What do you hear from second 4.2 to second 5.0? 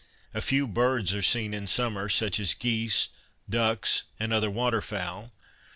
other water